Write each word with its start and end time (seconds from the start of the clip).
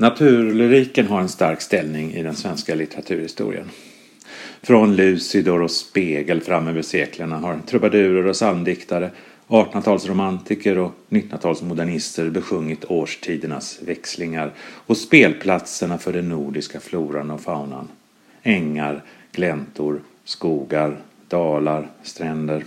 Naturlyriken 0.00 1.06
har 1.06 1.20
en 1.20 1.28
stark 1.28 1.60
ställning 1.60 2.12
i 2.12 2.22
den 2.22 2.34
svenska 2.34 2.74
litteraturhistorien. 2.74 3.70
Från 4.62 4.96
Lucidor 4.96 5.62
och 5.62 5.70
Spegel 5.70 6.40
fram 6.40 6.68
över 6.68 6.82
seklerna 6.82 7.36
har 7.36 7.60
trubadurer 7.66 8.26
och 8.26 8.34
psalmdiktare, 8.34 9.10
1800-talsromantiker 9.48 10.78
och 10.78 10.92
1900-talsmodernister 11.08 12.30
besjungit 12.30 12.84
årstidernas 12.84 13.78
växlingar 13.82 14.52
och 14.60 14.96
spelplatserna 14.96 15.98
för 15.98 16.12
den 16.12 16.28
nordiska 16.28 16.80
floran 16.80 17.30
och 17.30 17.40
faunan. 17.40 17.88
Ängar, 18.42 19.02
gläntor, 19.32 20.00
skogar, 20.24 21.00
dalar, 21.28 21.88
stränder. 22.02 22.64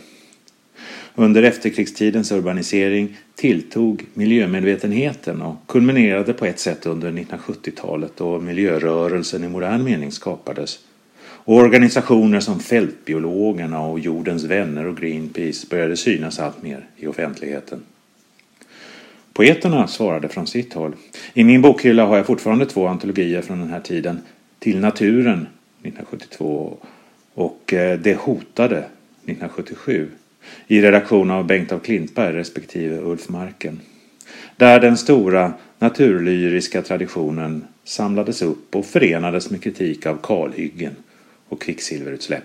Under 1.16 1.44
efterkrigstidens 1.44 2.32
urbanisering 2.32 3.18
tilltog 3.36 4.06
miljömedvetenheten 4.14 5.42
och 5.42 5.56
kulminerade 5.68 6.34
på 6.34 6.46
ett 6.46 6.60
sätt 6.60 6.86
under 6.86 7.12
1970-talet 7.12 8.12
då 8.16 8.40
miljörörelsen 8.40 9.44
i 9.44 9.50
modern 9.50 9.84
mening 9.84 10.12
skapades. 10.12 10.80
Och 11.44 11.56
organisationer 11.56 12.40
som 12.40 12.60
Fältbiologerna 12.60 13.82
och 13.82 14.00
Jordens 14.00 14.44
vänner 14.44 14.86
och 14.86 14.98
Greenpeace 14.98 15.68
började 15.70 15.98
synas 15.98 16.40
allt 16.40 16.64
mer 16.64 16.86
i 16.98 17.08
offentligheten. 17.08 17.84
Poeterna 19.34 19.88
svarade 19.88 20.30
från 20.30 20.48
sitt 20.48 20.74
håll. 20.74 20.96
I 21.34 21.44
min 21.44 21.62
bokhylla 21.62 22.06
har 22.06 22.18
jag 22.18 22.26
fortfarande 22.26 22.66
två 22.66 22.88
antologier 22.88 23.42
från 23.42 23.60
den 23.60 23.70
här 23.70 23.80
tiden. 23.80 24.22
Till 24.60 24.80
naturen 24.80 25.48
1972 25.82 26.78
och 27.34 27.74
eh, 27.74 28.00
Det 28.00 28.14
hotade 28.14 28.78
1977 28.78 30.10
i 30.68 30.82
redaktion 30.82 31.32
av 31.32 31.48
Bengt 31.48 31.72
av 31.72 31.80
Klintberg 31.80 32.36
respektive 32.36 32.98
Ulf 32.98 33.30
Marken. 33.30 33.80
Där 34.58 34.80
den 34.80 34.98
stora 34.98 35.54
naturlyriska 35.80 36.82
traditionen 36.82 37.66
samlades 37.84 38.42
upp 38.42 38.76
och 38.76 38.86
förenades 38.86 39.50
med 39.50 39.64
kritik 39.64 40.06
av 40.06 40.18
kalhyggen 40.24 40.96
och 41.50 41.62
kvicksilverutsläpp. 41.62 42.44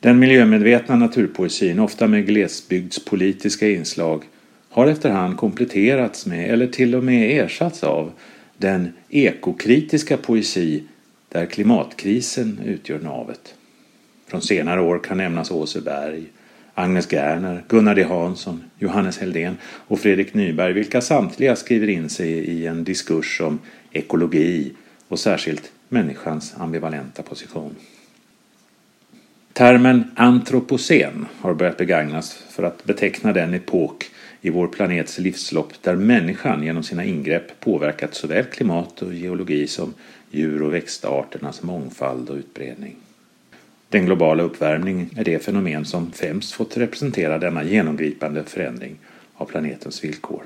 Den 0.00 0.18
miljömedvetna 0.18 0.96
naturpoesin, 0.96 1.80
ofta 1.80 2.06
med 2.06 2.26
glesbygdspolitiska 2.26 3.68
inslag, 3.68 4.22
har 4.68 4.86
efterhand 4.86 5.36
kompletterats 5.36 6.26
med, 6.26 6.50
eller 6.50 6.66
till 6.66 6.94
och 6.94 7.04
med 7.04 7.44
ersatts 7.44 7.84
av, 7.84 8.12
den 8.56 8.92
ekokritiska 9.08 10.16
poesi 10.16 10.82
där 11.28 11.46
klimatkrisen 11.46 12.60
utgör 12.66 12.98
navet. 12.98 13.54
Från 14.26 14.42
senare 14.42 14.80
år 14.80 14.98
kan 14.98 15.16
nämnas 15.16 15.50
Åseberg, 15.50 16.22
Agnes 16.74 17.12
Gerner, 17.12 17.64
Gunnar 17.68 17.94
D 17.94 18.02
Hansson, 18.02 18.64
Johannes 18.78 19.18
Heldén 19.18 19.56
och 19.64 20.00
Fredrik 20.00 20.34
Nyberg 20.34 20.72
vilka 20.72 21.00
samtliga 21.00 21.56
skriver 21.56 21.88
in 21.88 22.08
sig 22.08 22.30
i 22.30 22.66
en 22.66 22.84
diskurs 22.84 23.40
om 23.40 23.58
ekologi 23.92 24.72
och 25.08 25.18
särskilt 25.18 25.72
människans 25.88 26.54
ambivalenta 26.58 27.22
position. 27.22 27.76
Termen 29.52 30.04
antropocen 30.16 31.26
har 31.40 31.54
börjat 31.54 31.76
begagnas 31.76 32.32
för 32.50 32.62
att 32.62 32.84
beteckna 32.84 33.32
den 33.32 33.54
epok 33.54 34.04
i 34.40 34.50
vår 34.50 34.68
planets 34.68 35.18
livslopp 35.18 35.72
där 35.82 35.96
människan 35.96 36.62
genom 36.62 36.82
sina 36.82 37.04
ingrepp 37.04 37.60
påverkat 37.60 38.14
såväl 38.14 38.44
klimat 38.44 39.02
och 39.02 39.14
geologi 39.14 39.66
som 39.66 39.94
djur 40.30 40.62
och 40.62 40.74
växtarternas 40.74 41.62
mångfald 41.62 42.30
och 42.30 42.36
utbredning. 42.36 42.96
Den 43.94 44.06
globala 44.06 44.42
uppvärmningen 44.42 45.10
är 45.16 45.24
det 45.24 45.44
fenomen 45.44 45.84
som 45.84 46.12
främst 46.12 46.52
fått 46.52 46.76
representera 46.76 47.38
denna 47.38 47.64
genomgripande 47.64 48.44
förändring 48.44 48.96
av 49.34 49.44
planetens 49.44 50.04
villkor. 50.04 50.42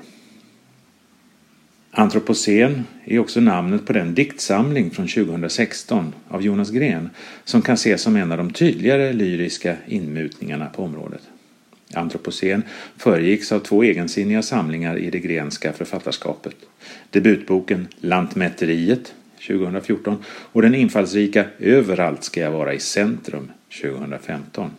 Antropocen 1.91 2.83
är 3.05 3.19
också 3.19 3.41
namnet 3.41 3.85
på 3.85 3.93
den 3.93 4.15
diktsamling 4.15 4.91
från 4.91 5.07
2016 5.07 6.13
av 6.27 6.41
Jonas 6.41 6.69
Gren 6.69 7.09
som 7.43 7.61
kan 7.61 7.73
ses 7.73 8.01
som 8.01 8.15
en 8.15 8.31
av 8.31 8.37
de 8.37 8.51
tydligare 8.51 9.13
lyriska 9.13 9.75
inmutningarna 9.87 10.65
på 10.65 10.83
området. 10.83 11.21
Antropocen 11.93 12.63
föregicks 12.97 13.51
av 13.51 13.59
två 13.59 13.83
egensinniga 13.83 14.41
samlingar 14.41 14.97
i 14.97 15.09
det 15.09 15.19
grenska 15.19 15.73
författarskapet. 15.73 16.55
Debutboken 17.09 17.87
Lantmäteriet 17.99 19.13
2014 19.47 20.23
och 20.25 20.61
den 20.61 20.75
infallsrika 20.75 21.45
Överallt 21.59 22.23
ska 22.23 22.41
jag 22.41 22.51
vara 22.51 22.73
i 22.73 22.79
centrum 22.79 23.51
2015. 23.81 24.71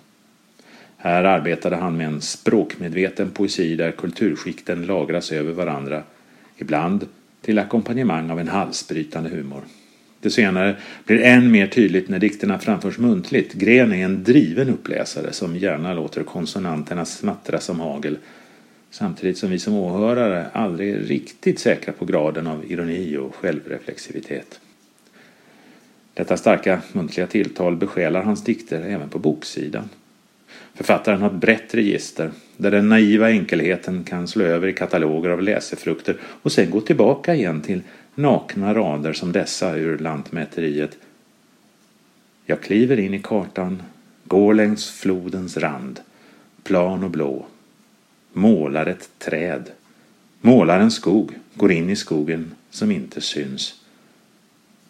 Här 0.96 1.24
arbetade 1.24 1.76
han 1.76 1.96
med 1.96 2.06
en 2.06 2.20
språkmedveten 2.20 3.30
poesi 3.30 3.76
där 3.76 3.90
kulturskikten 3.90 4.86
lagras 4.86 5.32
över 5.32 5.52
varandra, 5.52 6.02
ibland 6.56 7.06
till 7.42 7.58
ackompanjemang 7.58 8.30
av 8.30 8.40
en 8.40 8.48
halsbrytande 8.48 9.30
humor. 9.30 9.62
Det 10.20 10.30
senare 10.30 10.76
blir 11.04 11.20
än 11.20 11.50
mer 11.50 11.66
tydligt 11.66 12.08
när 12.08 12.18
dikterna 12.18 12.58
framförs 12.58 12.98
muntligt. 12.98 13.54
Gren 13.54 13.92
är 13.92 14.04
en 14.04 14.24
driven 14.24 14.68
uppläsare 14.68 15.32
som 15.32 15.56
gärna 15.56 15.94
låter 15.94 16.22
konsonanterna 16.22 17.04
smattra 17.04 17.60
som 17.60 17.80
hagel 17.80 18.18
samtidigt 18.90 19.38
som 19.38 19.50
vi 19.50 19.58
som 19.58 19.74
åhörare 19.74 20.46
aldrig 20.52 20.90
är 20.90 20.98
riktigt 20.98 21.58
säkra 21.58 21.92
på 21.92 22.04
graden 22.04 22.46
av 22.46 22.72
ironi 22.72 23.16
och 23.16 23.34
självreflexivitet. 23.34 24.60
Detta 26.14 26.36
starka 26.36 26.82
muntliga 26.92 27.26
tilltal 27.26 27.76
besjälar 27.76 28.22
hans 28.22 28.44
dikter 28.44 28.82
även 28.82 29.08
på 29.08 29.18
boksidan. 29.18 29.88
Författaren 30.74 31.20
har 31.20 31.30
ett 31.30 31.34
brett 31.34 31.74
register 31.74 32.30
där 32.56 32.70
den 32.70 32.88
naiva 32.88 33.30
enkelheten 33.30 34.04
kan 34.04 34.28
slå 34.28 34.44
över 34.44 34.68
i 34.68 34.72
kataloger 34.72 35.30
av 35.30 35.42
läsefrukter 35.42 36.16
och 36.22 36.52
sen 36.52 36.70
gå 36.70 36.80
tillbaka 36.80 37.34
igen 37.34 37.60
till 37.60 37.82
nakna 38.14 38.74
rader 38.74 39.12
som 39.12 39.32
dessa 39.32 39.76
ur 39.76 39.98
Lantmäteriet. 39.98 40.98
Jag 42.46 42.60
kliver 42.60 42.98
in 42.98 43.14
i 43.14 43.18
kartan, 43.18 43.82
går 44.24 44.54
längs 44.54 44.90
flodens 44.90 45.56
rand, 45.56 46.00
plan 46.62 47.04
och 47.04 47.10
blå, 47.10 47.46
målar 48.32 48.86
ett 48.86 49.10
träd, 49.18 49.70
målar 50.40 50.80
en 50.80 50.90
skog, 50.90 51.32
går 51.54 51.72
in 51.72 51.90
i 51.90 51.96
skogen 51.96 52.54
som 52.70 52.90
inte 52.90 53.20
syns, 53.20 53.74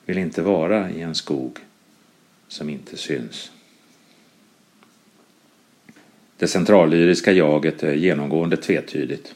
vill 0.07 0.19
inte 0.19 0.43
vara 0.43 0.91
i 0.91 1.01
en 1.01 1.15
skog 1.15 1.59
som 2.49 2.69
inte 2.69 2.97
syns. 2.97 3.51
Det 6.37 6.49
centrallyriska 6.49 7.33
jaget 7.33 7.83
är 7.83 7.95
genomgående 7.95 8.57
tvetydigt. 8.57 9.35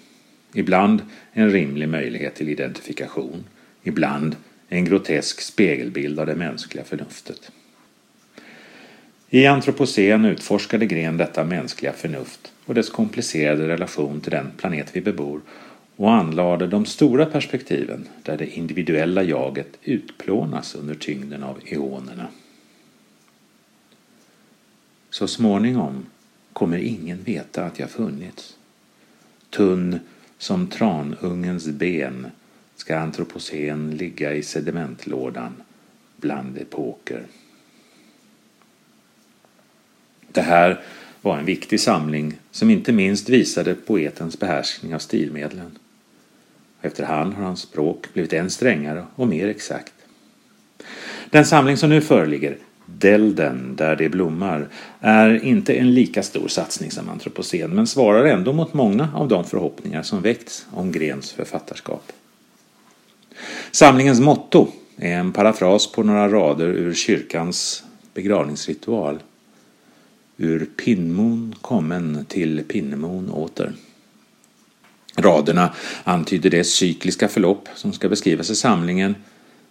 Ibland 0.53 1.03
en 1.33 1.51
rimlig 1.51 1.89
möjlighet 1.89 2.35
till 2.35 2.49
identifikation, 2.49 3.45
ibland 3.83 4.37
en 4.69 4.85
grotesk 4.85 5.41
spegelbild 5.41 6.21
av 6.21 6.27
det 6.27 6.35
mänskliga 6.35 6.85
förnuftet. 6.85 7.51
I 9.35 9.47
antropocen 9.47 10.25
utforskade 10.25 10.87
Gren 10.87 11.17
detta 11.17 11.45
mänskliga 11.45 11.93
förnuft 11.93 12.53
och 12.65 12.75
dess 12.75 12.91
komplicerade 12.91 13.69
relation 13.69 14.21
till 14.21 14.31
den 14.31 14.51
planet 14.57 14.91
vi 14.93 15.01
bebor 15.01 15.41
och 15.97 16.13
anlade 16.13 16.67
de 16.67 16.87
stora 16.87 17.27
perspektiven 17.27 18.09
där 18.23 18.37
det 18.37 18.57
individuella 18.57 19.23
jaget 19.23 19.79
utplånas 19.83 20.75
under 20.75 20.95
tyngden 20.95 21.43
av 21.43 21.59
eonerna. 21.67 22.27
Så 25.11 25.29
småningom 25.29 26.07
kommer 26.53 26.79
ingen 26.79 27.23
veta 27.23 27.65
att 27.65 27.79
jag 27.79 27.91
funnits. 27.91 28.57
Tunn 29.51 29.99
som 30.39 30.67
tranungens 30.67 31.67
ben 31.67 32.27
ska 32.77 32.99
antropocen 32.99 33.97
ligga 33.97 34.35
i 34.35 34.43
sedimentlådan 34.43 35.53
bland 36.17 36.59
epoker. 36.59 37.27
Det 40.35 40.43
här 40.43 40.81
var 41.23 41.39
en 41.39 41.45
viktig 41.45 41.81
samling 41.81 42.39
som 42.51 42.71
inte 42.71 42.93
minst 42.93 43.29
visade 43.29 43.75
poetens 43.75 44.39
behärskning 44.39 44.95
av 44.95 44.99
stilmedlen. 44.99 45.79
Efterhand 46.83 47.35
har 47.35 47.45
hans 47.45 47.61
språk 47.61 48.07
blivit 48.13 48.33
än 48.33 48.51
strängare 48.51 49.05
och 49.15 49.29
mer 49.29 49.49
exakt. 49.49 49.93
Den 51.31 51.45
samling 51.45 51.77
som 51.77 51.91
nu 51.91 52.01
föreligger, 52.01 52.57
Delden 52.87 53.77
där 53.77 53.97
det 53.97 54.09
blommar, 54.09 54.69
är 55.01 55.45
inte 55.45 55.75
en 55.75 55.95
lika 55.95 56.23
stor 56.23 56.49
satsning 56.49 56.91
som 56.91 57.09
Antropocen 57.09 57.71
men 57.71 57.87
svarar 57.87 58.25
ändå 58.25 58.53
mot 58.53 58.75
många 58.75 59.09
av 59.15 59.29
de 59.29 59.45
förhoppningar 59.45 60.03
som 60.03 60.23
väckts 60.23 60.67
om 60.71 60.93
Grens 60.93 61.33
författarskap. 61.33 62.13
Samlingens 63.71 64.21
motto 64.21 64.69
är 64.97 65.17
en 65.17 65.33
parafras 65.33 65.93
på 65.93 66.03
några 66.03 66.29
rader 66.29 66.67
ur 66.67 66.95
kyrkans 66.95 67.85
begravningsritual. 68.15 69.19
Ur 70.37 70.67
pinnmon 70.77 71.55
kommen 71.61 72.25
till 72.29 72.65
pinnemon 72.69 73.31
åter. 73.31 73.73
Raderna 75.17 75.75
antyder 76.05 76.51
det 76.51 76.65
cykliska 76.65 77.29
förlopp 77.29 77.69
som 77.75 77.93
ska 77.93 78.09
beskrivas 78.09 78.51
i 78.51 78.57
samlingen 78.57 79.15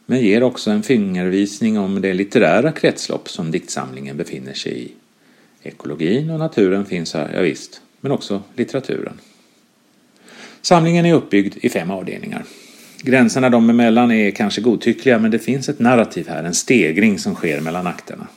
men 0.06 0.22
ger 0.22 0.44
också 0.44 0.72
en 0.72 0.84
fingervisning 0.84 1.80
om 1.80 2.02
det 2.02 2.14
litterära 2.14 2.72
kretslopp 2.72 3.30
som 3.30 3.52
diktsamlingen 3.52 4.18
befinner 4.18 4.54
sig 4.54 4.84
i. 4.84 4.92
Ekologin 5.64 6.30
och 6.30 6.40
naturen 6.40 6.86
finns 6.86 7.14
här, 7.14 7.34
ja 7.36 7.42
visst, 7.42 7.82
men 8.02 8.12
också 8.12 8.44
litteraturen. 8.56 9.20
Samlingen 10.62 11.06
är 11.06 11.14
uppbyggd 11.14 11.58
i 11.62 11.70
fem 11.70 11.92
avdelningar. 11.92 12.44
Gränserna 13.02 13.50
dem 13.50 13.70
emellan 13.70 14.12
är 14.12 14.32
kanske 14.32 14.62
godtyckliga 14.62 15.20
men 15.20 15.32
det 15.32 15.40
finns 15.40 15.70
ett 15.70 15.80
narrativ 15.80 16.28
här, 16.28 16.44
en 16.44 16.54
stegring 16.54 17.20
som 17.20 17.36
sker 17.36 17.62
mellan 17.62 17.88
akterna. 17.88 18.28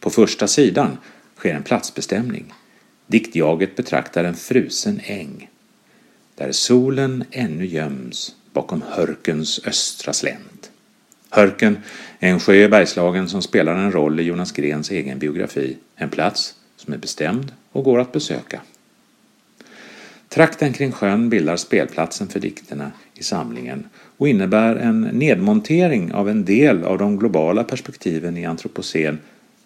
På 0.00 0.10
första 0.10 0.46
sidan 0.46 0.98
sker 1.42 1.54
en 1.54 1.62
platsbestämning. 1.62 2.52
Diktjaget 3.06 3.76
betraktar 3.76 4.24
en 4.24 4.34
frusen 4.34 5.00
äng 5.04 5.48
där 6.34 6.52
solen 6.52 7.24
ännu 7.30 7.66
göms 7.66 8.36
bakom 8.52 8.82
Hörkens 8.88 9.60
östra 9.66 10.12
slänt. 10.12 10.70
Hörken 11.30 11.78
är 12.18 12.30
en 12.30 12.40
sjö 12.40 12.54
i 12.54 12.68
Bergslagen 12.68 13.28
som 13.28 13.42
spelar 13.42 13.74
en 13.74 13.92
roll 13.92 14.20
i 14.20 14.22
Jonas 14.22 14.52
Grens 14.52 14.90
egen 14.90 15.18
biografi. 15.18 15.76
En 15.96 16.08
plats 16.08 16.54
som 16.76 16.94
är 16.94 16.98
bestämd 16.98 17.52
och 17.72 17.84
går 17.84 18.00
att 18.00 18.12
besöka. 18.12 18.60
Trakten 20.28 20.72
kring 20.72 20.92
sjön 20.92 21.28
bildar 21.28 21.56
spelplatsen 21.56 22.28
för 22.28 22.40
dikterna 22.40 22.92
i 23.14 23.22
samlingen 23.22 23.88
och 24.16 24.28
innebär 24.28 24.76
en 24.76 25.00
nedmontering 25.00 26.12
av 26.12 26.28
en 26.28 26.44
del 26.44 26.84
av 26.84 26.98
de 26.98 27.18
globala 27.18 27.64
perspektiven 27.64 28.36
i 28.36 28.44
antropocen 28.44 29.18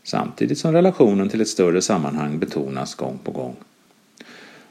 samtidigt 0.06 0.58
som 0.58 0.72
relationen 0.72 1.28
till 1.28 1.40
ett 1.40 1.48
större 1.48 1.82
sammanhang 1.82 2.38
betonas 2.38 2.94
gång 2.94 3.18
på 3.24 3.30
gång. 3.30 3.56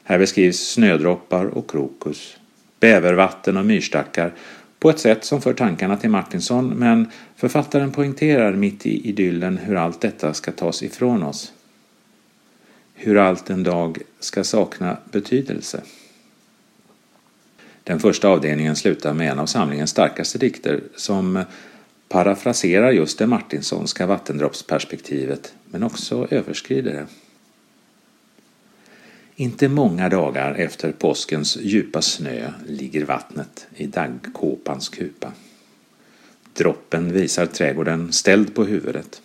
Här 0.04 0.20
beskrivs 0.20 0.60
snödroppar 0.60 1.46
och 1.46 1.70
krokus, 1.70 2.38
bävervatten 2.80 3.58
och 3.58 3.66
myrstackar 3.66 4.34
på 4.80 4.90
ett 4.90 5.00
sätt 5.00 5.26
som 5.26 5.42
för 5.42 5.54
tankarna 5.54 5.98
till 5.98 6.10
Martinsson 6.10 6.70
men 6.70 7.12
författaren 7.36 7.92
poängterar 7.92 8.54
mitt 8.54 8.86
i 8.86 9.10
idyllen 9.10 9.58
hur 9.58 9.76
allt 9.76 10.02
detta 10.02 10.34
ska 10.34 10.52
tas 10.52 10.84
ifrån 10.84 11.24
oss. 11.24 11.54
Hur 12.94 13.18
allt 13.18 13.50
en 13.50 13.64
dag 13.64 13.98
ska 14.20 14.44
sakna 14.44 14.98
betydelse. 15.12 15.81
Den 17.84 18.00
första 18.00 18.28
avdelningen 18.28 18.76
slutar 18.76 19.14
med 19.14 19.31
en 19.31 19.40
av 19.40 19.46
samlingens 19.46 19.90
starkaste 19.90 20.38
dikter 20.38 20.81
som 20.96 21.44
parafraserar 22.10 22.92
just 22.92 23.19
det 23.19 23.28
Martinsonska 23.28 24.06
vattendroppsperspektivet 24.06 25.54
men 25.66 25.84
också 25.84 26.28
överskrider 26.31 26.94
det. 26.94 27.06
Inte 29.36 29.68
många 29.68 30.10
dagar 30.10 30.56
efter 30.56 30.92
påskens 30.92 31.57
djupa 31.62 32.02
snö 32.02 32.52
ligger 32.68 33.06
vattnet 33.06 33.68
i 33.75 33.88
daggkåpans 33.88 34.90
kupa. 34.90 35.31
Droppen 36.54 37.13
visar 37.13 37.46
trädgården 37.46 38.13
ställd 38.13 38.56
på 38.56 38.63
huvudet. 38.63 39.22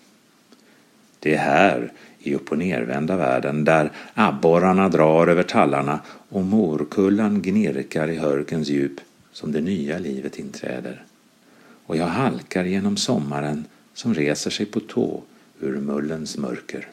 Det 1.19 1.35
är 1.35 1.38
här, 1.38 1.93
i 2.19 2.35
upp 2.35 2.53
och 2.53 2.59
nervända 2.59 3.17
världen, 3.17 3.65
där 3.65 3.93
abborrarna 4.15 4.88
drar 4.88 5.27
över 5.27 5.43
tallarna 5.43 6.00
och 6.29 6.44
morkullan 6.44 7.43
gnirkar 7.43 8.11
i 8.11 8.17
hörkens 8.17 8.69
djup, 8.69 9.00
som 9.32 9.53
det 9.53 9.61
nya 9.61 9.99
livet 9.99 10.38
inträder. 10.38 11.05
Och 11.91 11.97
jag 11.97 12.07
halkar 12.07 12.65
genom 12.65 12.97
sommaren 12.97 13.65
som 13.95 14.15
reser 14.15 14.51
sig 14.51 14.67
på 14.67 14.81
tå 14.81 15.23
ur 15.61 15.77
mullens 15.77 16.39
mörker. 16.39 16.89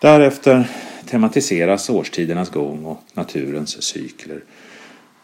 Därefter 0.00 0.70
tematiseras 1.06 1.90
årstidernas 1.90 2.50
gång 2.50 2.84
och 2.84 3.02
naturens 3.14 3.82
cykler. 3.82 4.40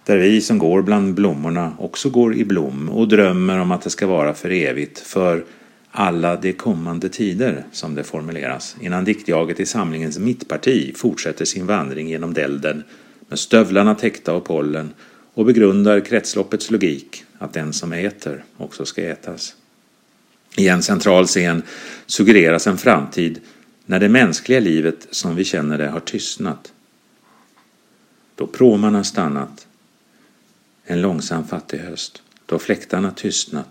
Där 0.04 0.16
vi 0.16 0.40
som 0.40 0.58
går 0.58 0.82
bland 0.82 1.14
blommorna 1.14 1.72
också 1.78 2.10
går 2.10 2.34
i 2.34 2.44
blom 2.44 2.88
och 2.88 3.08
drömmer 3.08 3.58
om 3.58 3.72
att 3.72 3.82
det 3.82 3.90
ska 3.90 4.06
vara 4.06 4.34
för 4.34 4.50
evigt, 4.50 4.98
för 4.98 5.44
alla 5.90 6.36
de 6.36 6.52
kommande 6.52 7.08
tider, 7.08 7.64
som 7.72 7.94
det 7.94 8.04
formuleras, 8.04 8.76
innan 8.80 9.04
diktjaget 9.04 9.60
i 9.60 9.66
samlingens 9.66 10.18
mittparti 10.18 10.96
fortsätter 10.96 11.44
sin 11.44 11.66
vandring 11.66 12.08
genom 12.08 12.34
dälden 12.34 12.84
med 13.28 13.38
stövlarna 13.38 13.94
täckta 13.94 14.32
av 14.32 14.40
pollen 14.40 14.94
och 15.40 15.46
begrundar 15.46 16.00
kretsloppets 16.00 16.70
logik, 16.70 17.24
att 17.38 17.52
den 17.52 17.72
som 17.72 17.92
äter 17.92 18.44
också 18.56 18.84
ska 18.84 19.02
ätas. 19.02 19.54
I 20.56 20.68
en 20.68 20.82
central 20.82 21.26
scen 21.26 21.62
suggereras 22.06 22.66
en 22.66 22.78
framtid 22.78 23.40
när 23.86 24.00
det 24.00 24.08
mänskliga 24.08 24.60
livet 24.60 25.08
som 25.10 25.36
vi 25.36 25.44
känner 25.44 25.78
det 25.78 25.88
har 25.88 26.00
tystnat. 26.00 26.72
Då 28.34 28.46
pråmarna 28.46 29.04
stannat, 29.04 29.66
en 30.84 31.02
långsam 31.02 31.46
fattig 31.46 31.78
höst, 31.78 32.22
då 32.46 32.58
fläktarna 32.58 33.10
tystnat, 33.10 33.68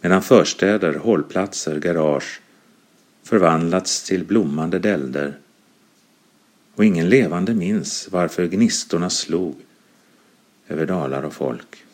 medan 0.00 0.22
förstäder, 0.22 0.94
hållplatser, 0.94 1.78
garage 1.78 2.40
förvandlats 3.22 4.02
till 4.02 4.24
blommande 4.24 4.78
dälder 4.78 5.38
och 6.74 6.84
ingen 6.84 7.08
levande 7.08 7.54
minns 7.54 8.08
varför 8.10 8.46
gnistorna 8.46 9.10
slog 9.10 9.56
över 10.70 10.86
dalar 10.86 11.22
och 11.22 11.34
folk. 11.34 11.84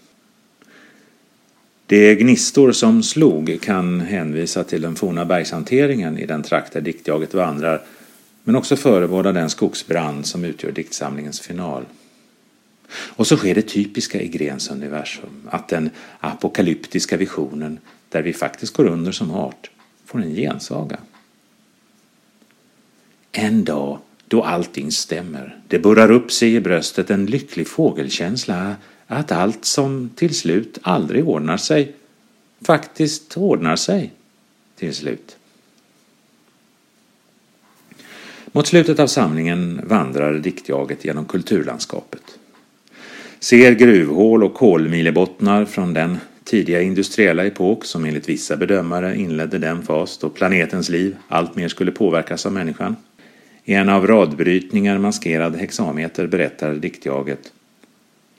De 1.86 2.14
gnistor 2.14 2.72
som 2.72 3.02
slog 3.02 3.58
kan 3.62 4.00
hänvisa 4.00 4.64
till 4.64 4.82
den 4.82 4.94
forna 4.94 5.24
bergshanteringen 5.24 6.18
i 6.18 6.26
den 6.26 6.42
trakt 6.42 6.72
där 6.72 6.80
diktjaget 6.80 7.34
vandrar 7.34 7.82
men 8.44 8.56
också 8.56 8.76
förebåda 8.76 9.32
den 9.32 9.50
skogsbrand 9.50 10.26
som 10.26 10.44
utgör 10.44 10.72
diktsamlingens 10.72 11.40
final. 11.40 11.84
Och 12.92 13.26
så 13.26 13.36
sker 13.36 13.54
det 13.54 13.62
typiska 13.62 14.22
i 14.22 14.28
Grens 14.28 14.70
universum, 14.70 15.48
att 15.50 15.68
den 15.68 15.90
apokalyptiska 16.20 17.16
visionen, 17.16 17.78
där 18.08 18.22
vi 18.22 18.32
faktiskt 18.32 18.72
går 18.72 18.86
under 18.86 19.12
som 19.12 19.30
art, 19.30 19.70
får 20.04 20.22
en 20.22 20.34
gensaga. 20.34 20.98
En 23.32 23.64
dag 23.64 23.98
då 24.28 24.42
allting 24.42 24.92
stämmer, 24.92 25.56
det 25.68 25.78
burrar 25.78 26.10
upp 26.10 26.32
sig 26.32 26.54
i 26.54 26.60
bröstet 26.60 27.10
en 27.10 27.26
lycklig 27.26 27.68
fågelkänsla 27.68 28.76
att 29.06 29.32
allt 29.32 29.64
som 29.64 30.10
till 30.14 30.34
slut 30.34 30.78
aldrig 30.82 31.28
ordnar 31.28 31.56
sig 31.56 31.94
faktiskt 32.62 33.36
ordnar 33.36 33.76
sig 33.76 34.12
till 34.76 34.94
slut. 34.94 35.36
Mot 38.46 38.66
slutet 38.66 38.98
av 38.98 39.06
samlingen 39.06 39.80
vandrar 39.84 40.34
diktjaget 40.34 41.04
genom 41.04 41.24
kulturlandskapet. 41.24 42.38
Ser 43.40 43.72
gruvhål 43.72 44.44
och 44.44 44.54
kolmilebottnar 44.54 45.64
från 45.64 45.94
den 45.94 46.18
tidiga 46.44 46.82
industriella 46.82 47.44
epok 47.44 47.84
som 47.84 48.04
enligt 48.04 48.28
vissa 48.28 48.56
bedömare 48.56 49.16
inledde 49.16 49.58
den 49.58 49.82
fas 49.82 50.18
då 50.18 50.28
planetens 50.28 50.88
liv 50.88 51.16
alltmer 51.28 51.68
skulle 51.68 51.92
påverkas 51.92 52.46
av 52.46 52.52
människan. 52.52 52.96
I 53.68 53.74
en 53.74 53.88
av 53.88 54.06
radbrytningar 54.06 54.98
maskerad 54.98 55.56
hexameter 55.56 56.26
berättar 56.26 56.74
diktjaget 56.74 57.52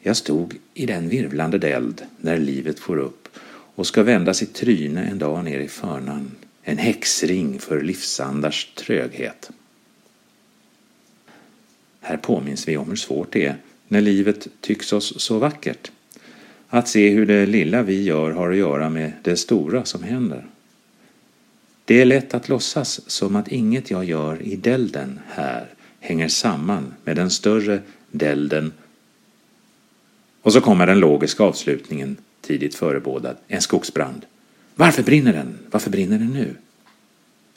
jag 0.07 0.17
stod 0.17 0.55
i 0.73 0.85
den 0.85 1.09
virvlande 1.09 1.57
deld 1.57 2.01
när 2.17 2.37
livet 2.37 2.79
får 2.79 2.97
upp 2.97 3.27
och 3.75 3.87
ska 3.87 4.03
vända 4.03 4.33
sitt 4.33 4.53
tryne 4.53 5.03
en 5.03 5.19
dag 5.19 5.43
ner 5.43 5.59
i 5.59 5.67
förnan, 5.67 6.31
en 6.63 6.77
häxring 6.77 7.59
för 7.59 7.81
livsandars 7.81 8.65
tröghet. 8.75 9.51
Här 12.01 12.17
påminns 12.17 12.67
vi 12.67 12.77
om 12.77 12.89
hur 12.89 12.95
svårt 12.95 13.31
det 13.31 13.45
är 13.45 13.55
när 13.87 14.01
livet 14.01 14.47
tycks 14.61 14.93
oss 14.93 15.21
så 15.21 15.37
vackert. 15.37 15.91
Att 16.69 16.87
se 16.87 17.09
hur 17.09 17.25
det 17.25 17.45
lilla 17.45 17.83
vi 17.83 18.03
gör 18.03 18.31
har 18.31 18.51
att 18.51 18.57
göra 18.57 18.89
med 18.89 19.11
det 19.21 19.37
stora 19.37 19.85
som 19.85 20.03
händer. 20.03 20.45
Det 21.87 22.01
är 22.01 22.05
lätt 22.05 22.33
att 22.33 22.49
låtsas 22.49 23.01
som 23.09 23.35
att 23.35 23.47
inget 23.47 23.91
jag 23.91 24.05
gör 24.05 24.41
i 24.41 24.55
delden 24.55 25.19
här 25.29 25.67
hänger 25.99 26.27
samman 26.27 26.93
med 27.03 27.15
den 27.15 27.29
större 27.29 27.79
delden 28.11 28.71
och 30.41 30.53
så 30.53 30.61
kommer 30.61 30.87
den 30.87 30.99
logiska 30.99 31.43
avslutningen, 31.43 32.17
tidigt 32.41 32.75
förebådad, 32.75 33.37
en 33.47 33.61
skogsbrand. 33.61 34.25
Varför 34.75 35.03
brinner 35.03 35.33
den? 35.33 35.57
Varför 35.71 35.89
brinner 35.89 36.19
den 36.19 36.33
nu? 36.33 36.55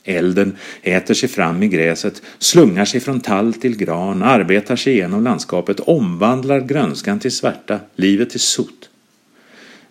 Elden 0.04 0.56
äter 0.82 1.14
sig 1.14 1.28
fram 1.28 1.62
i 1.62 1.68
gräset, 1.68 2.22
slungar 2.38 2.84
sig 2.84 3.00
från 3.00 3.20
tall 3.20 3.54
till 3.54 3.76
gran, 3.76 4.22
arbetar 4.22 4.76
sig 4.76 4.92
igenom 4.92 5.24
landskapet, 5.24 5.80
omvandlar 5.80 6.60
grönskan 6.60 7.18
till 7.18 7.32
svärta, 7.32 7.80
livet 7.96 8.30
till 8.30 8.40
sot. 8.40 8.89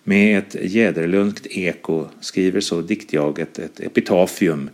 Med 0.03 0.37
ett 0.37 0.55
jäderlungt 0.61 1.47
eko 1.49 2.07
skriver 2.19 2.61
så 2.61 2.81
diktjaget 2.81 3.59
ett 3.59 3.79
epitafium 3.79 4.69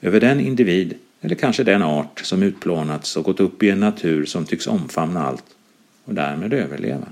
över 0.00 0.20
den 0.20 0.40
individ, 0.40 0.94
eller 1.20 1.34
kanske 1.34 1.64
den 1.64 1.82
art, 1.82 2.20
som 2.24 2.42
utplånats 2.42 3.16
och 3.16 3.24
gått 3.24 3.40
upp 3.40 3.62
i 3.62 3.70
en 3.70 3.80
natur 3.80 4.24
som 4.24 4.44
tycks 4.44 4.66
omfamna 4.66 5.26
allt 5.26 5.44
och 6.04 6.14
därmed 6.14 6.52
överleva. 6.52 7.08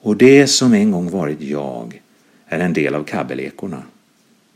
Och 0.00 0.16
det 0.16 0.46
som 0.46 0.74
en 0.74 0.90
gång 0.90 1.10
varit 1.10 1.40
jag 1.40 2.02
är 2.46 2.60
en 2.60 2.72
del 2.72 2.94
av 2.94 3.04
kabbelekorna. 3.04 3.82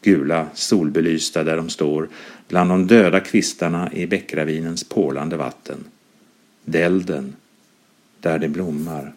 Gula, 0.02 0.46
solbelysta 0.54 1.44
där 1.44 1.56
de 1.56 1.68
står 1.68 2.08
bland 2.48 2.70
de 2.70 2.86
döda 2.86 3.20
kvistarna 3.20 3.92
i 3.92 4.06
bäckravinens 4.06 4.84
porlande 4.84 5.36
vatten. 5.36 5.84
Dälden, 6.64 7.34
där 8.20 8.38
det 8.38 8.48
blommar. 8.48 9.12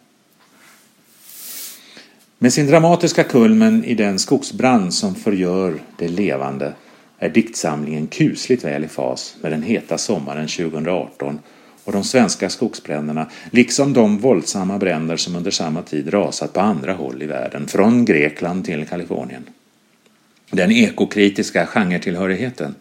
Med 2.44 2.52
sin 2.52 2.66
dramatiska 2.66 3.24
kulmen 3.24 3.84
i 3.84 3.94
den 3.94 4.18
skogsbrand 4.18 4.94
som 4.94 5.14
förgör 5.14 5.74
det 5.98 6.08
levande 6.08 6.72
är 7.18 7.28
diktsamlingen 7.28 8.06
kusligt 8.06 8.64
väl 8.64 8.84
i 8.84 8.88
fas 8.88 9.36
med 9.42 9.52
den 9.52 9.62
heta 9.62 9.98
sommaren 9.98 10.48
2018 10.48 11.38
och 11.84 11.92
de 11.92 12.04
svenska 12.04 12.50
skogsbränderna, 12.50 13.30
liksom 13.50 13.92
de 13.92 14.18
våldsamma 14.18 14.78
bränder 14.78 15.16
som 15.16 15.36
under 15.36 15.50
samma 15.50 15.82
tid 15.82 16.14
rasat 16.14 16.52
på 16.52 16.60
andra 16.60 16.92
håll 16.92 17.22
i 17.22 17.26
världen, 17.26 17.66
från 17.66 18.04
Grekland 18.04 18.64
till 18.64 18.86
Kalifornien. 18.86 19.44
Den 20.50 20.72
ekokritiska 20.72 21.66
genretillhörigheten 21.66 22.74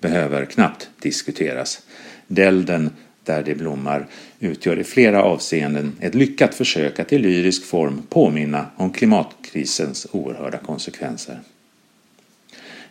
behöver 0.00 0.44
knappt 0.44 0.88
diskuteras. 0.98 1.82
Delden 2.26 2.90
där 3.24 3.42
det 3.42 3.54
blommar 3.54 4.06
utgör 4.40 4.78
i 4.78 4.84
flera 4.84 5.22
avseenden 5.22 5.92
ett 6.00 6.14
lyckat 6.14 6.54
försök 6.54 6.98
att 6.98 7.12
i 7.12 7.18
lyrisk 7.18 7.64
form 7.64 8.02
påminna 8.08 8.66
om 8.76 8.92
klimatkrisens 8.92 10.06
oerhörda 10.12 10.58
konsekvenser. 10.58 11.40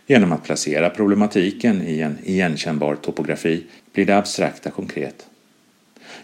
Genom 0.06 0.32
att 0.32 0.44
placera 0.44 0.90
problematiken 0.90 1.82
i 1.82 2.00
en 2.00 2.18
igenkännbar 2.24 2.94
topografi 2.94 3.66
blir 3.92 4.06
det 4.06 4.16
abstrakta 4.16 4.70
konkret. 4.70 5.26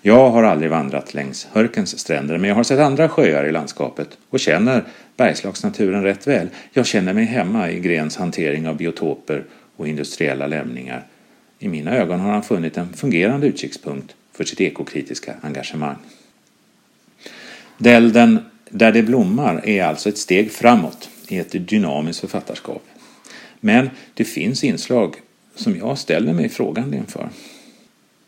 Jag 0.03 0.31
har 0.31 0.43
aldrig 0.43 0.71
vandrat 0.71 1.15
längs 1.15 1.49
Hörkens 1.53 1.99
stränder 1.99 2.39
men 2.39 2.49
jag 2.49 2.57
har 2.57 2.63
sett 2.63 2.79
andra 2.79 3.09
sjöar 3.09 3.45
i 3.45 3.53
landskapet 3.53 4.19
och 4.31 4.41
känner 4.41 4.85
Bergslagsnaturen 5.17 6.03
rätt 6.03 6.27
väl. 6.27 6.49
Jag 6.73 6.87
känner 6.87 7.13
mig 7.13 7.25
hemma 7.25 7.71
i 7.71 7.81
Grens 7.81 8.17
hantering 8.17 8.69
av 8.69 8.77
biotoper 8.77 9.45
och 9.77 9.89
industriella 9.89 10.47
lämningar. 10.47 11.07
I 11.59 11.69
mina 11.69 11.97
ögon 11.97 12.21
har 12.21 12.33
han 12.33 12.43
funnit 12.43 12.77
en 12.77 12.93
fungerande 12.93 13.47
utkikspunkt 13.47 14.15
för 14.33 14.45
sitt 14.45 14.61
ekokritiska 14.61 15.35
engagemang. 15.43 15.97
Dälden 17.79 18.39
där 18.71 18.93
det 18.93 19.03
blommar 19.03 19.69
är 19.69 19.85
alltså 19.85 20.09
ett 20.09 20.19
steg 20.19 20.53
framåt 20.53 21.11
i 21.29 21.39
ett 21.39 21.69
dynamiskt 21.69 22.21
författarskap. 22.21 22.83
Men 23.61 23.91
det 24.15 24.25
finns 24.25 24.65
inslag 24.65 25.15
som 25.55 25.77
jag 25.77 25.99
ställer 25.99 26.33
mig 26.33 26.49
frågande 26.49 26.97
inför. 26.97 27.29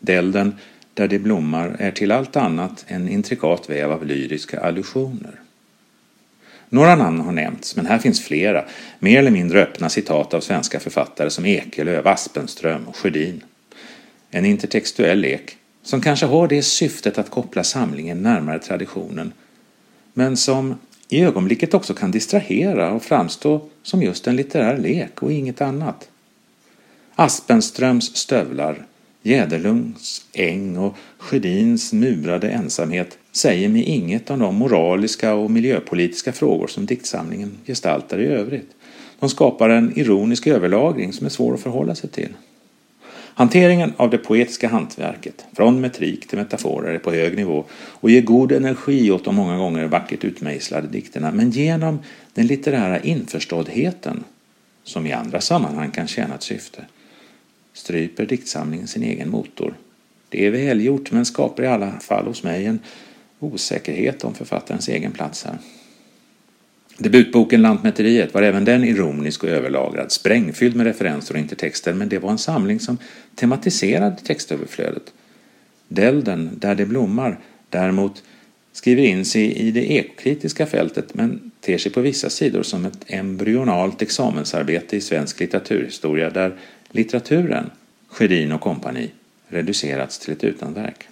Dälden 0.00 0.54
där 0.94 1.08
det 1.08 1.18
blommar 1.18 1.76
är 1.78 1.90
till 1.90 2.12
allt 2.12 2.37
annat 2.37 2.85
en 2.88 3.08
intrikat 3.08 3.70
väv 3.70 3.92
av 3.92 4.06
lyriska 4.06 4.61
allusioner. 4.61 5.40
Några 6.68 6.96
namn 6.96 7.20
har 7.20 7.32
nämnts, 7.32 7.76
men 7.76 7.87
här 7.87 7.98
finns 7.98 8.25
flera, 8.25 8.64
mer 8.98 9.18
eller 9.18 9.30
mindre 9.30 9.62
öppna 9.62 9.88
citat 9.88 10.34
av 10.34 10.40
svenska 10.40 10.80
författare 10.80 11.30
som 11.30 11.46
Ekelöf, 11.46 12.06
Aspenström 12.06 12.88
och 12.88 12.96
Sjödin. 12.96 13.42
En 14.30 14.44
intertextuell 14.44 15.18
lek 15.18 15.56
som 15.82 16.00
kanske 16.00 16.26
har 16.26 16.48
det 16.48 16.62
syftet 16.62 17.18
att 17.18 17.30
koppla 17.30 17.64
samlingen 17.64 18.22
närmare 18.22 18.58
traditionen, 18.58 19.32
men 20.14 20.37
som 20.37 20.75
i 21.08 21.25
ögonblicket 21.25 21.75
också 21.75 21.94
kan 21.94 22.10
distrahera 22.10 22.92
och 22.92 23.02
framstå 23.02 23.68
som 23.82 24.02
just 24.02 24.26
en 24.26 24.37
litterär 24.37 24.78
lek 24.78 25.22
och 25.22 25.32
inget 25.32 25.60
annat. 25.60 26.08
Aspenströms 27.14 28.16
stövlar, 28.16 28.87
Jäderlunds 29.28 30.26
äng 30.32 30.76
och 30.76 30.97
Sjödins 31.18 31.92
murade 31.92 32.50
ensamhet 32.50 33.18
säger 33.32 33.68
mig 33.68 33.82
inget 33.82 34.30
om 34.30 34.38
de 34.38 34.54
moraliska 34.54 35.35
och 35.35 35.50
miljöpolitiska 35.50 36.32
frågor 36.32 36.66
som 36.66 36.87
diktsamlingen 36.87 37.58
gestaltar 37.66 38.20
i 38.20 38.26
övrigt. 38.26 38.70
De 39.20 39.28
skapar 39.28 39.70
en 39.70 39.99
ironisk 39.99 40.47
överlagring 40.47 41.12
som 41.12 41.26
är 41.26 41.30
svår 41.30 41.54
att 41.54 41.61
förhålla 41.61 41.94
sig 41.94 42.11
till. 42.11 42.28
Hanteringen 43.35 43.92
av 43.97 44.11
det 44.11 44.18
poetiska 44.18 44.68
hantverket, 44.68 45.47
från 45.52 45.80
metrik 45.80 46.28
till 46.28 46.38
metaforer, 46.38 46.94
är 46.94 46.99
på 46.99 47.11
hög 47.11 47.37
nivå 47.37 47.64
och 47.73 48.11
ger 48.11 48.23
god 48.23 48.52
energi 48.52 49.11
åt 49.11 49.25
de 49.25 49.35
många 49.35 49.56
gånger 49.56 49.87
vackert 49.87 50.25
utmejslade 50.25 50.88
dikterna. 50.88 51.30
Men 51.32 51.50
genom 51.50 51.99
den 52.35 52.47
litterära 52.47 53.00
införståddheten, 53.00 54.25
som 54.85 55.06
i 55.06 55.12
andra 55.12 55.40
sammanhang 55.40 55.90
kan 55.90 56.06
tjäna 56.06 56.35
ett 56.35 56.42
syfte, 56.42 56.85
stryper 57.78 58.26
diktsamlingen 58.26 58.87
sin 58.87 59.02
egen 59.02 59.30
motor. 59.30 59.75
Det 60.28 60.47
är 60.47 60.50
välgjort 60.50 61.12
men 61.12 61.25
skapar 61.25 61.62
i 61.62 61.66
alla 61.66 62.00
fall 62.00 62.26
hos 62.26 62.42
mig 62.42 62.66
en 62.66 62.78
osäkerhet 63.38 64.25
om 64.25 64.35
författarens 64.35 64.88
egen 64.88 65.12
plats 65.12 65.44
här. 65.44 65.58
Debutboken 66.99 67.62
Lantmäteriet 67.62 68.35
var 68.35 68.42
även 68.42 68.64
den 68.64 68.85
ironisk 68.85 69.44
och 69.44 69.50
överlagrad, 69.50 70.12
sprängfylld 70.12 70.76
med 70.76 70.87
referenser 70.87 71.35
och 71.35 71.40
intertexter, 71.40 71.94
men 71.94 72.08
det 72.08 72.18
var 72.18 72.30
en 72.30 72.38
samling 72.38 72.80
som 72.80 72.99
tematiserade 73.35 74.16
textöverflödet. 74.25 75.12
Delden, 75.88 76.50
Där 76.54 76.75
det 76.75 76.87
blommar, 76.87 77.38
däremot 77.68 78.23
skriver 78.73 79.02
in 79.02 79.25
sig 79.25 79.52
i 79.52 79.70
det 79.70 79.92
ekokritiska 79.92 80.66
fältet 80.66 81.14
men 81.14 81.50
ter 81.61 81.78
sig 81.78 81.92
på 81.92 82.00
vissa 82.00 82.30
sidor 82.30 82.62
som 82.62 82.85
ett 82.85 83.04
embryonalt 83.06 84.02
examensarbete 84.02 84.97
i 84.97 85.00
svensk 85.00 85.40
litteraturhistoria 85.40 86.30
där 86.30 86.56
litteraturen, 86.90 87.71
Sjödin 88.09 88.52
och 88.52 88.61
kompani, 88.61 89.11
reducerats 89.49 90.18
till 90.18 90.33
ett 90.33 90.45
utanverk. 90.45 91.09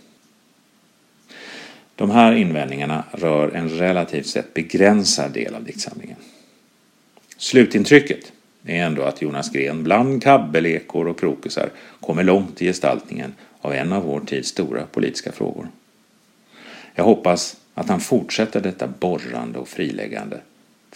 De 1.94 2.10
här 2.10 2.32
invändningarna 2.32 3.04
rör 3.12 3.50
en 3.50 3.68
relativt 3.68 4.26
sett 4.26 4.54
begränsad 4.54 5.32
del 5.32 5.54
av 5.54 5.64
diktsamlingen. 5.64 6.16
Slutintrycket 7.36 8.32
är 8.66 8.84
ändå 8.84 9.02
att 9.02 9.22
Jonas 9.22 9.52
Gren 9.52 9.84
bland 9.84 10.22
kabbelekor 10.22 11.08
och 11.08 11.20
krokusar 11.20 11.70
kommer 12.00 12.24
långt 12.24 12.62
i 12.62 12.64
gestaltningen 12.64 13.34
av 13.60 13.72
en 13.72 13.92
av 13.92 14.02
vår 14.02 14.20
tids 14.20 14.48
stora 14.48 14.86
politiska 14.86 15.32
frågor. 15.32 15.68
Jag 16.94 17.04
hoppas 17.04 17.56
att 17.74 17.88
han 17.88 18.00
fortsätter 18.00 18.60
detta 18.60 18.86
borrande 18.86 19.58
och 19.58 19.68
friläggande. 19.68 20.40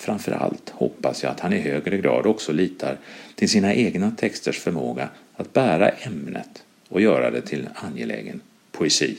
Framför 0.00 0.32
allt 0.32 0.70
hoppas 0.70 1.22
jag 1.22 1.32
att 1.32 1.40
han 1.40 1.52
i 1.52 1.58
högre 1.58 1.98
grad 1.98 2.26
också 2.26 2.52
litar 2.52 2.98
till 3.34 3.48
sina 3.48 3.74
egna 3.74 4.10
texters 4.10 4.58
förmåga 4.58 5.08
att 5.36 5.52
bära 5.52 5.88
ämnet 5.88 6.64
och 6.88 7.00
göra 7.00 7.30
det 7.30 7.40
till 7.40 7.68
angelägen 7.74 8.40
poesi. 8.72 9.16